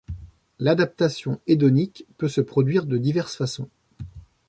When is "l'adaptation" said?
0.57-1.39